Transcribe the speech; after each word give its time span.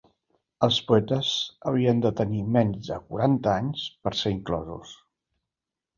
Els 0.67 0.77
poetes 0.91 1.33
havien 1.71 2.01
de 2.05 2.11
tenir 2.21 2.41
menys 2.55 2.89
de 2.93 2.99
quaranta 3.11 3.53
anys 3.59 3.87
per 4.07 4.15
ser 4.23 4.37
inclosos. 4.37 4.97